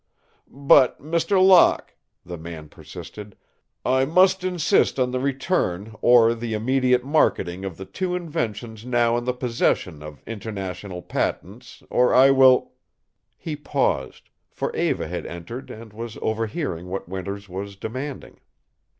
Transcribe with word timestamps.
"But, 0.49 0.99
Mr. 0.99 1.39
Locke," 1.39 1.95
the 2.25 2.39
man 2.39 2.69
persisted, 2.69 3.37
"I 3.85 4.03
must 4.03 4.43
insist 4.43 4.97
on 4.99 5.11
the 5.11 5.19
return 5.19 5.95
or 6.01 6.33
the 6.33 6.55
immediate 6.55 7.03
marketing 7.05 7.63
of 7.63 7.77
the 7.77 7.85
two 7.85 8.15
inventions 8.15 8.83
now 8.83 9.15
in 9.15 9.25
the 9.25 9.33
possession 9.35 10.01
of 10.01 10.23
International 10.25 11.03
Patents 11.03 11.83
or 11.91 12.15
I 12.15 12.31
will" 12.31 12.71
He 13.37 13.55
paused, 13.55 14.31
for 14.49 14.75
Eva 14.75 15.07
had 15.07 15.27
entered 15.27 15.69
and 15.69 15.93
was 15.93 16.17
overhearing 16.17 16.87
what 16.87 17.07
Winters 17.07 17.47
was 17.47 17.75
demanding. 17.75 18.39